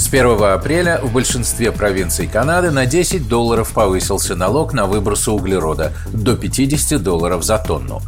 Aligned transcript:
С 0.00 0.06
1 0.08 0.42
апреля 0.42 0.98
в 1.02 1.12
большинстве 1.12 1.70
провинций 1.72 2.26
Канады 2.26 2.70
на 2.70 2.86
10 2.86 3.28
долларов 3.28 3.70
повысился 3.74 4.34
налог 4.34 4.72
на 4.72 4.86
выбросы 4.86 5.30
углерода 5.30 5.92
до 6.10 6.36
50 6.36 7.02
долларов 7.02 7.44
за 7.44 7.58
тонну. 7.58 8.00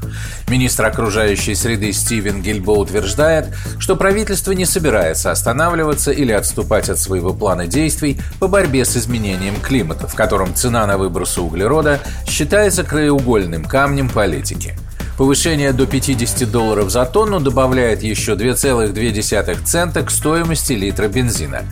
Министр 0.49 0.87
окружающей 0.87 1.55
среды 1.55 1.93
Стивен 1.93 2.41
Гильбо 2.41 2.71
утверждает, 2.71 3.55
что 3.79 3.95
правительство 3.95 4.53
не 4.53 4.65
собирается 4.65 5.31
останавливаться 5.31 6.13
или 6.13 6.33
отступать 6.33 6.89
от 6.89 6.99
своего 6.99 7.35
плана 7.35 7.67
действий 7.67 8.19
по 8.41 8.49
борьбе 8.49 8.87
с 8.87 8.97
изменением 8.97 9.61
климата, 9.61 10.09
в 10.09 10.15
котором 10.15 10.55
цена 10.55 10.87
на 10.87 10.97
выбросы 10.97 11.43
углерода 11.43 12.01
считается 12.27 12.85
краеугольным 12.85 13.67
камнем 13.67 14.09
политики. 14.09 14.79
Повышение 15.17 15.73
до 15.73 15.87
50 15.87 16.51
долларов 16.51 16.91
за 16.91 17.05
тонну 17.05 17.39
добавляет 17.39 18.03
еще 18.03 18.33
2,2 18.33 19.65
цента 19.65 20.03
к 20.03 20.11
стоимости 20.11 20.73
литра 20.73 21.09
бензина. 21.09 21.63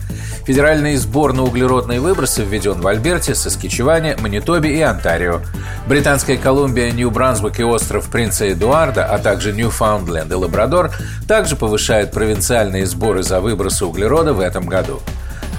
Федеральный 0.45 0.95
сбор 0.95 1.33
на 1.33 1.43
углеродные 1.43 1.99
выбросы 1.99 2.43
введен 2.43 2.81
в 2.81 2.87
Альберте, 2.87 3.35
Соскичеване, 3.35 4.15
Манитобе 4.19 4.77
и 4.77 4.81
Онтарио. 4.81 5.41
Британская 5.87 6.37
Колумбия, 6.37 6.91
Нью-Брансвик 6.91 7.59
и 7.59 7.63
остров 7.63 8.09
Принца 8.09 8.51
Эдуарда, 8.51 9.05
а 9.05 9.17
также 9.17 9.53
Ньюфаундленд 9.53 10.31
и 10.31 10.35
Лабрадор 10.35 10.91
также 11.27 11.55
повышают 11.55 12.11
провинциальные 12.11 12.85
сборы 12.85 13.23
за 13.23 13.41
выбросы 13.41 13.85
углерода 13.85 14.33
в 14.33 14.39
этом 14.39 14.65
году. 14.65 15.01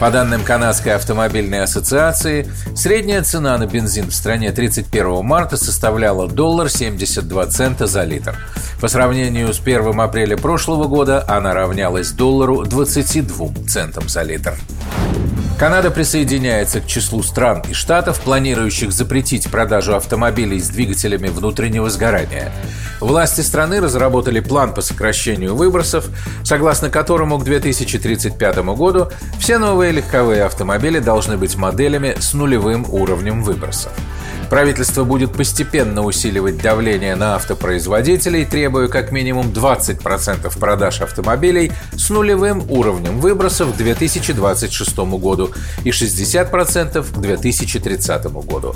По 0.02 0.10
данным 0.10 0.42
Канадской 0.42 0.96
автомобильной 0.96 1.62
ассоциации, 1.62 2.50
средняя 2.74 3.22
цена 3.22 3.56
на 3.56 3.68
бензин 3.68 4.10
в 4.10 4.12
стране 4.12 4.50
31 4.50 5.24
марта 5.24 5.56
составляла 5.56 6.26
доллар 6.26 6.68
72 6.68 7.46
цента 7.46 7.86
за 7.86 8.02
литр. 8.02 8.36
По 8.80 8.88
сравнению 8.88 9.54
с 9.54 9.60
1 9.60 10.00
апреля 10.00 10.36
прошлого 10.36 10.88
года 10.88 11.24
она 11.28 11.54
равнялась 11.54 12.10
доллару 12.10 12.64
22 12.64 13.68
центам 13.68 14.08
за 14.08 14.22
литр. 14.22 14.56
Канада 15.58 15.90
присоединяется 15.90 16.80
к 16.80 16.86
числу 16.86 17.22
стран 17.22 17.62
и 17.68 17.72
штатов, 17.72 18.20
планирующих 18.20 18.92
запретить 18.92 19.50
продажу 19.50 19.94
автомобилей 19.94 20.60
с 20.60 20.68
двигателями 20.68 21.28
внутреннего 21.28 21.88
сгорания. 21.88 22.52
Власти 23.00 23.40
страны 23.40 23.80
разработали 23.80 24.40
план 24.40 24.74
по 24.74 24.80
сокращению 24.80 25.54
выбросов, 25.54 26.08
согласно 26.44 26.90
которому 26.90 27.38
к 27.38 27.44
2035 27.44 28.58
году 28.76 29.08
все 29.38 29.58
новые 29.58 29.92
легковые 29.92 30.44
автомобили 30.44 30.98
должны 30.98 31.36
быть 31.36 31.56
моделями 31.56 32.16
с 32.18 32.32
нулевым 32.32 32.86
уровнем 32.88 33.42
выбросов. 33.42 33.92
Правительство 34.52 35.04
будет 35.04 35.32
постепенно 35.32 36.02
усиливать 36.02 36.60
давление 36.60 37.16
на 37.16 37.36
автопроизводителей, 37.36 38.44
требуя 38.44 38.86
как 38.86 39.10
минимум 39.10 39.46
20% 39.46 40.58
продаж 40.58 41.00
автомобилей 41.00 41.72
с 41.96 42.10
нулевым 42.10 42.70
уровнем 42.70 43.18
выбросов 43.18 43.72
к 43.72 43.76
2026 43.78 44.98
году 44.98 45.41
и 45.84 45.90
60% 45.90 47.12
к 47.12 47.20
2030 47.20 48.24
году. 48.44 48.74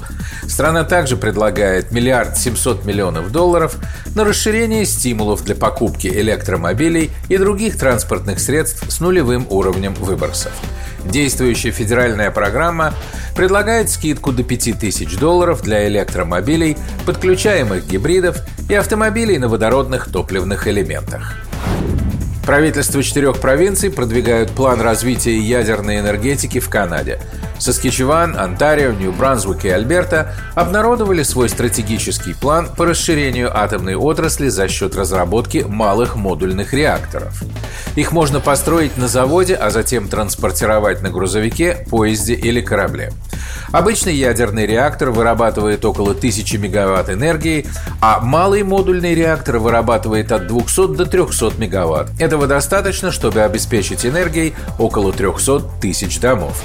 Страна 0.49 0.85
также 0.85 1.17
предлагает 1.17 1.93
миллиард 1.93 2.37
700 2.37 2.85
миллионов 2.85 3.33
долларов 3.33 3.77
на 4.15 4.25
расширение 4.25 4.87
стимулов 4.87 5.45
для 5.45 5.55
покупки 5.55 6.09
электромобилей 6.09 7.11
и 7.29 7.37
других 7.37 7.77
транспортных 7.79 8.41
средств 8.41 8.85
с 8.91 9.01
нулевым 9.01 9.47
уровнем 9.51 9.95
выбросов. 9.95 10.53
Действующая 11.05 11.71
федеральная 11.71 12.31
программа 12.31 12.93
предлагает 13.37 13.91
скидку 13.91 14.33
до 14.33 14.43
5000 14.43 15.19
долларов 15.19 15.63
для 15.63 15.87
электромобилей, 15.87 16.77
подключаемых 17.05 17.87
гибридов 17.87 18.39
и 18.69 18.75
автомобилей 18.75 19.39
на 19.39 19.49
водородных 19.49 20.11
топливных 20.11 20.67
элементах. 20.67 21.46
Правительства 22.47 23.03
четырех 23.03 23.41
провинций 23.41 23.91
продвигают 23.91 24.53
план 24.53 24.81
развития 24.81 25.37
ядерной 25.37 25.99
энергетики 25.99 26.61
в 26.61 26.69
Канаде. 26.69 27.19
Соскичеван, 27.59 28.37
Онтарио, 28.39 28.93
Нью-Брансвик 28.93 29.65
и 29.65 29.69
Альберта 29.69 30.33
обнародовали 30.55 31.25
свой 31.25 31.49
стратегический 31.49 32.35
план 32.35 32.69
по 32.77 32.87
расширению 32.87 33.51
атомной 33.53 33.97
отрасли 33.97 34.49
за 34.49 34.69
счет 34.69 34.95
разработки 34.95 35.65
малых 35.67 36.15
модульных 36.15 36.73
реакторов. 36.73 37.43
Их 37.97 38.13
можно 38.13 38.39
построить 38.41 38.97
на 38.97 39.09
заводе, 39.09 39.55
а 39.55 39.71
затем 39.71 40.07
транспортировать 40.07 41.03
на 41.03 41.11
грузовике, 41.11 41.87
поезде 41.91 42.35
или 42.35 42.61
корабле. 42.61 43.13
Обычный 43.73 44.15
ядерный 44.15 44.67
реактор 44.67 45.11
вырабатывает 45.11 45.85
около 45.85 46.13
1000 46.13 46.59
мегаватт 46.59 47.11
энергии, 47.11 47.67
а 48.01 48.21
малый 48.21 48.63
модульный 48.63 49.15
реактор 49.15 49.59
вырабатывает 49.59 50.31
от 50.31 50.47
200 50.47 50.95
до 50.95 51.07
300 51.07 51.53
мегаватт. 51.59 52.11
Этого 52.37 52.49
достаточно, 52.49 53.13
чтобы 53.13 53.41
обеспечить 53.41 54.05
энергией 54.05 54.55
около 54.79 55.11
300 55.11 55.63
тысяч 55.81 56.21
домов. 56.21 56.63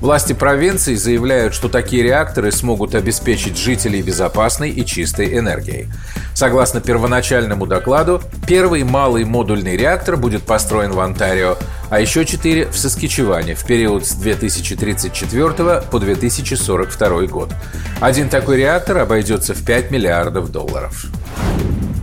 Власти 0.00 0.32
провинции 0.32 0.96
заявляют, 0.96 1.54
что 1.54 1.68
такие 1.68 2.02
реакторы 2.02 2.50
смогут 2.50 2.96
обеспечить 2.96 3.56
жителей 3.56 4.02
безопасной 4.02 4.70
и 4.70 4.84
чистой 4.84 5.38
энергией. 5.38 5.86
Согласно 6.34 6.80
первоначальному 6.80 7.68
докладу, 7.68 8.20
первый 8.48 8.82
малый 8.82 9.24
модульный 9.24 9.76
реактор 9.76 10.16
будет 10.16 10.42
построен 10.42 10.90
в 10.90 10.98
Онтарио, 10.98 11.56
а 11.88 12.00
еще 12.00 12.24
четыре 12.24 12.66
в 12.66 12.76
Соскичеване 12.76 13.54
в 13.54 13.64
период 13.64 14.04
с 14.04 14.14
2034 14.14 15.82
по 15.82 16.00
2042 16.00 17.26
год. 17.26 17.54
Один 18.00 18.28
такой 18.28 18.56
реактор 18.56 18.98
обойдется 18.98 19.54
в 19.54 19.64
5 19.64 19.92
миллиардов 19.92 20.50
долларов. 20.50 21.06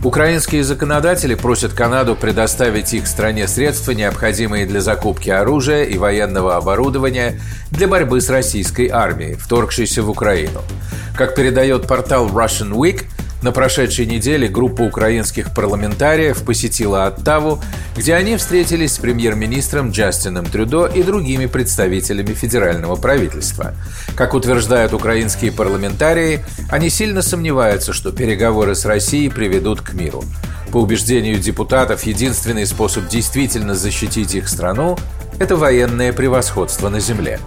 Украинские 0.02 0.64
законодатели 0.64 1.34
просят 1.34 1.74
Канаду 1.74 2.16
предоставить 2.16 2.94
их 2.94 3.06
стране 3.06 3.46
средства, 3.46 3.92
необходимые 3.92 4.64
для 4.64 4.80
закупки 4.80 5.28
оружия 5.28 5.84
и 5.84 5.98
военного 5.98 6.56
оборудования 6.56 7.38
для 7.70 7.86
борьбы 7.86 8.22
с 8.22 8.30
российской 8.30 8.88
армией, 8.88 9.34
вторгшейся 9.34 10.02
в 10.02 10.08
Украину. 10.08 10.62
Как 11.14 11.34
передает 11.34 11.86
портал 11.86 12.28
Russian 12.28 12.70
Week, 12.70 13.04
на 13.42 13.52
прошедшей 13.52 14.06
неделе 14.06 14.48
группа 14.48 14.82
украинских 14.82 15.54
парламентариев 15.54 16.42
посетила 16.42 17.06
Оттаву, 17.06 17.62
где 17.96 18.14
они 18.14 18.36
встретились 18.36 18.94
с 18.94 18.98
премьер-министром 18.98 19.90
Джастином 19.90 20.46
Трюдо 20.46 20.86
и 20.86 21.02
другими 21.02 21.46
представителями 21.46 22.34
федерального 22.34 22.96
правительства. 22.96 23.74
Как 24.14 24.34
утверждают 24.34 24.92
украинские 24.92 25.52
парламентарии, 25.52 26.44
они 26.70 26.90
сильно 26.90 27.22
сомневаются, 27.22 27.92
что 27.92 28.12
переговоры 28.12 28.74
с 28.74 28.84
Россией 28.84 29.30
приведут 29.30 29.80
к 29.80 29.94
миру. 29.94 30.24
По 30.70 30.78
убеждению 30.78 31.38
депутатов, 31.38 32.04
единственный 32.04 32.66
способ 32.66 33.08
действительно 33.08 33.74
защитить 33.74 34.34
их 34.34 34.48
страну– 34.48 34.98
это 35.40 35.56
военное 35.56 36.12
превосходство 36.12 36.90
на 36.90 37.00
земле. 37.00 37.40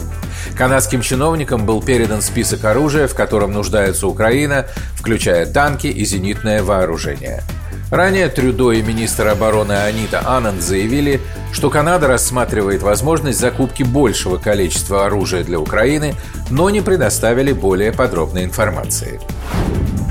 Канадским 0.57 1.01
чиновникам 1.01 1.65
был 1.65 1.81
передан 1.81 2.21
список 2.21 2.63
оружия, 2.65 3.07
в 3.07 3.15
котором 3.15 3.51
нуждается 3.51 4.07
Украина, 4.07 4.67
включая 4.95 5.45
танки 5.45 5.87
и 5.87 6.05
зенитное 6.05 6.63
вооружение. 6.63 7.43
Ранее 7.89 8.27
Трюдо 8.29 8.71
и 8.71 8.81
министр 8.81 9.27
обороны 9.27 9.73
Анита 9.73 10.27
Ананд 10.27 10.61
заявили, 10.61 11.21
что 11.51 11.69
Канада 11.69 12.07
рассматривает 12.07 12.81
возможность 12.81 13.39
закупки 13.39 13.83
большего 13.83 14.37
количества 14.37 15.05
оружия 15.05 15.43
для 15.43 15.59
Украины, 15.59 16.15
но 16.49 16.69
не 16.69 16.81
предоставили 16.81 17.51
более 17.51 17.91
подробной 17.91 18.45
информации. 18.45 19.19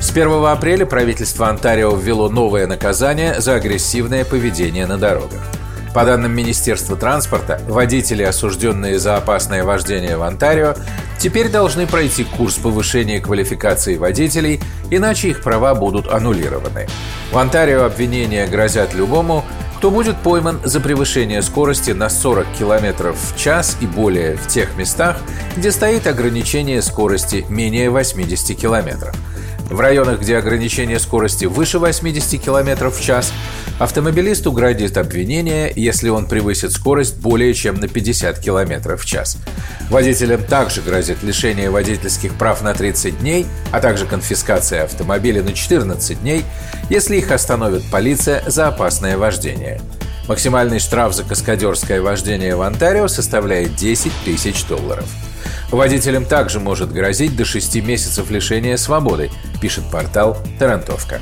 С 0.01 0.11
1 0.11 0.45
апреля 0.47 0.87
правительство 0.87 1.49
Онтарио 1.49 1.95
ввело 1.95 2.29
новое 2.29 2.67
наказание 2.67 3.41
за 3.41 3.55
агрессивное 3.55 4.25
поведение 4.25 4.87
на 4.87 4.99
дорогах. 4.99 5.41
По 5.94 6.06
данным 6.06 6.33
Министерства 6.33 6.97
транспорта, 6.97 7.61
водители, 7.69 8.23
осужденные 8.23 8.99
за 8.99 9.17
опасное 9.17 9.62
вождение 9.62 10.17
в 10.17 10.23
Онтарио, 10.23 10.75
теперь 11.19 11.50
должны 11.50 11.87
пройти 11.87 12.25
курс 12.25 12.55
повышения 12.55 13.21
квалификации 13.21 13.99
водителей, 13.99 14.61
иначе 14.91 15.29
их 15.29 15.43
права 15.43 15.75
будут 15.75 16.09
аннулированы. 16.09 16.89
В 17.31 17.37
Онтарио 17.37 17.85
обвинения 17.85 18.47
грозят 18.47 18.94
любому, 18.94 19.44
кто 19.77 19.91
будет 19.91 20.17
пойман 20.17 20.61
за 20.65 20.81
превышение 20.81 21.43
скорости 21.43 21.91
на 21.91 22.09
40 22.09 22.47
км 22.59 23.12
в 23.12 23.37
час 23.37 23.77
и 23.81 23.87
более 23.87 24.37
в 24.37 24.47
тех 24.47 24.77
местах, 24.79 25.19
где 25.56 25.73
стоит 25.73 26.06
ограничение 26.06 26.81
скорости 26.81 27.45
менее 27.50 27.91
80 27.91 28.56
км. 28.56 29.12
В 29.69 29.81
районах, 29.81 30.21
где 30.21 30.37
ограничение 30.37 30.99
скорости 30.99 31.47
выше 31.47 31.79
80 31.79 32.41
км 32.41 32.91
в 32.91 33.00
час, 33.00 33.33
автомобилисту 33.84 34.52
грозит 34.52 34.96
обвинение, 34.96 35.73
если 35.75 36.08
он 36.08 36.26
превысит 36.26 36.73
скорость 36.73 37.17
более 37.19 37.52
чем 37.55 37.76
на 37.76 37.88
50 37.88 38.38
км 38.38 38.96
в 38.96 39.05
час. 39.05 39.38
Водителям 39.90 40.44
также 40.44 40.82
грозит 40.82 41.23
лишение 41.23 41.70
водительских 41.70 42.34
прав 42.34 42.62
на 42.62 42.75
30 42.75 43.19
дней, 43.20 43.46
а 43.73 43.81
также 43.81 44.06
конфискация 44.06 44.84
автомобиля 44.84 45.43
на 45.43 45.52
14 45.52 46.20
дней, 46.20 46.44
если 46.90 47.17
их 47.17 47.31
остановит 47.31 47.82
полиция 47.90 48.43
за 48.46 48.69
опасное 48.69 49.17
вождение. 49.17 49.81
Максимальный 50.28 50.78
штраф 50.78 51.14
за 51.14 51.25
каскадерское 51.25 52.00
вождение 52.00 52.55
в 52.55 52.62
Онтарио 52.62 53.08
составляет 53.08 53.75
10 53.75 54.12
тысяч 54.25 54.64
долларов. 54.64 55.06
Водителям 55.73 56.25
также 56.26 56.61
может 56.61 56.93
грозить 56.93 57.35
до 57.37 57.44
6 57.44 57.82
месяцев 57.82 58.31
лишения 58.31 58.76
свободы, 58.76 59.31
пишет 59.61 59.85
портал 59.90 60.37
«Тарантовка». 60.58 61.20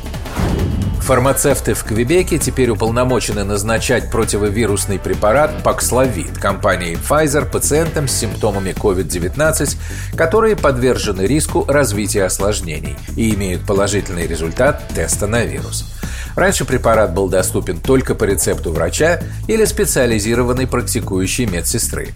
Фармацевты 1.10 1.74
в 1.74 1.82
Квебеке 1.82 2.38
теперь 2.38 2.70
уполномочены 2.70 3.42
назначать 3.42 4.12
противовирусный 4.12 5.00
препарат 5.00 5.64
Паксловид 5.64 6.38
компании 6.38 6.96
Pfizer 6.96 7.50
пациентам 7.50 8.06
с 8.06 8.12
симптомами 8.12 8.70
COVID-19, 8.70 9.76
которые 10.16 10.54
подвержены 10.54 11.22
риску 11.22 11.64
развития 11.66 12.26
осложнений 12.26 12.96
и 13.16 13.34
имеют 13.34 13.66
положительный 13.66 14.28
результат 14.28 14.86
теста 14.94 15.26
на 15.26 15.42
вирус. 15.42 15.92
Раньше 16.36 16.64
препарат 16.64 17.12
был 17.12 17.28
доступен 17.28 17.80
только 17.80 18.14
по 18.14 18.22
рецепту 18.22 18.70
врача 18.70 19.20
или 19.48 19.64
специализированной 19.64 20.68
практикующей 20.68 21.46
медсестры. 21.46 22.10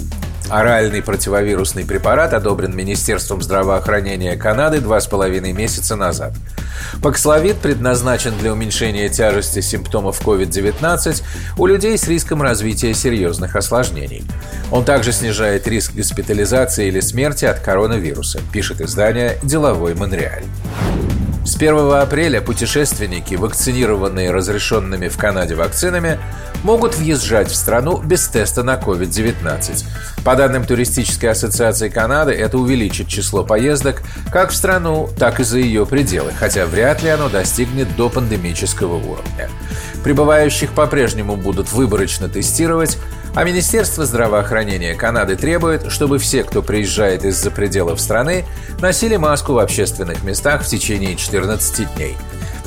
Оральный 0.51 1.03
противовирусный 1.03 1.85
препарат 1.85 2.35
одобрен 2.35 2.77
Министерством 2.77 3.41
здравоохранения 3.43 4.37
Канады 4.37 4.81
два 4.81 5.01
с 5.01 5.07
половиной 5.07 5.53
месяца 5.53 5.97
назад. 5.97 6.35
Паксловид 7.03 7.57
предназначен 7.57 8.37
для 8.39 8.53
уменьшения 8.53 9.09
тяжести 9.09 9.61
симптомов 9.61 10.21
COVID-19 10.21 11.23
у 11.59 11.67
людей 11.67 11.97
с 11.97 12.07
риском 12.07 12.43
развития 12.43 12.93
серьезных 12.95 13.57
осложнений. 13.57 14.25
Он 14.71 14.85
также 14.85 15.13
снижает 15.13 15.67
риск 15.67 15.95
госпитализации 15.95 16.89
или 16.89 17.01
смерти 17.01 17.47
от 17.47 17.61
коронавируса, 17.61 18.41
пишет 18.53 18.81
издание 18.81 19.39
«Деловой 19.43 19.95
Монреаль». 19.95 20.45
С 21.45 21.57
1 21.57 21.93
апреля 21.93 22.41
путешественники, 22.41 23.35
вакцинированные 23.35 24.31
разрешенными 24.31 25.09
в 25.09 25.19
Канаде 25.19 25.55
вакцинами, 25.55 26.19
могут 26.63 26.97
въезжать 26.97 27.51
в 27.51 27.55
страну 27.55 27.99
без 27.99 28.27
теста 28.29 28.63
на 28.63 28.77
COVID-19. 28.77 29.85
По 30.25 30.37
данным 30.37 30.65
Туристической 30.65 31.29
ассоциации 31.29 31.91
Канады, 31.91 32.33
это 32.33 32.57
увеличит 32.57 33.09
число 33.09 33.45
поездок 33.45 34.03
как 34.33 34.53
в 34.53 34.57
страну, 34.57 35.11
так 35.19 35.39
и 35.39 35.45
за 35.45 35.59
ее 35.59 35.85
пределы, 35.85 36.33
хотя 36.33 36.65
вряд 36.65 37.03
ли 37.03 37.11
оно 37.11 37.29
достигнет 37.29 37.95
до 37.95 38.09
пандемического 38.09 38.95
уровня. 38.95 39.51
Прибывающих 40.03 40.73
по-прежнему 40.73 41.37
будут 41.37 41.71
выборочно 41.73 42.31
тестировать, 42.31 42.97
а 43.35 43.45
Министерство 43.45 44.07
здравоохранения 44.07 44.95
Канады 44.95 45.37
требует, 45.37 45.91
чтобы 45.91 46.19
все, 46.19 46.45
кто 46.45 46.63
приезжает 46.63 47.25
из-за 47.25 47.51
пределов 47.51 48.01
страны, 48.01 48.45
носили 48.81 49.17
маску 49.17 49.55
в 49.55 49.59
общественных 49.59 50.23
местах 50.23 50.63
в 50.63 50.67
течение 50.67 51.17
14 51.17 51.95
дней. 51.97 52.17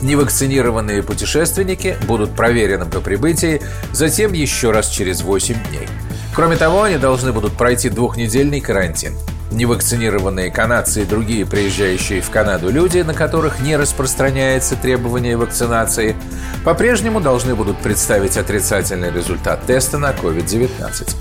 Невакцинированные 0.01 1.01
путешественники 1.03 1.97
будут 2.05 2.35
проверены 2.35 2.85
по 2.85 2.99
прибытии, 2.99 3.61
затем 3.93 4.33
еще 4.33 4.71
раз 4.71 4.89
через 4.89 5.21
8 5.21 5.55
дней. 5.69 5.87
Кроме 6.35 6.55
того, 6.57 6.83
они 6.83 6.97
должны 6.97 7.31
будут 7.31 7.53
пройти 7.53 7.89
двухнедельный 7.89 8.61
карантин. 8.61 9.13
Невакцинированные 9.57 10.51
канадцы 10.51 11.01
и 11.01 11.05
другие 11.05 11.43
приезжающие 11.43 12.21
в 12.21 12.29
Канаду 12.29 12.69
люди, 12.69 12.99
на 12.99 13.15
которых 13.15 13.59
не 13.59 13.75
распространяется 13.75 14.75
требование 14.75 15.35
вакцинации, 15.35 16.15
по-прежнему 16.63 17.19
должны 17.19 17.55
будут 17.55 17.79
представить 17.79 18.37
отрицательный 18.37 19.11
результат 19.11 19.65
теста 19.65 19.97
на 19.97 20.11
COVID-19. 20.11 21.15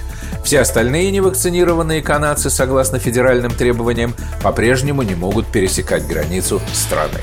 Все 0.44 0.60
остальные 0.60 1.12
невакцинированные 1.12 2.02
канадцы, 2.02 2.50
согласно 2.50 2.98
федеральным 2.98 3.52
требованиям, 3.52 4.14
по-прежнему 4.42 5.00
не 5.00 5.14
могут 5.14 5.46
пересекать 5.46 6.06
границу 6.06 6.60
страны. 6.74 7.20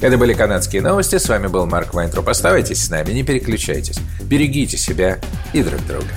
Это 0.00 0.18
были 0.18 0.34
канадские 0.34 0.82
новости. 0.82 1.16
С 1.18 1.28
вами 1.28 1.46
был 1.46 1.66
Марк 1.66 1.94
Вайнтроп. 1.94 2.28
Оставайтесь 2.28 2.82
с 2.82 2.90
нами, 2.90 3.12
не 3.12 3.22
переключайтесь. 3.22 4.00
Берегите 4.20 4.76
себя 4.76 5.20
и 5.52 5.62
друг 5.62 5.86
друга. 5.86 6.08